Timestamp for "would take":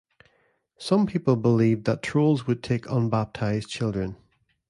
2.47-2.89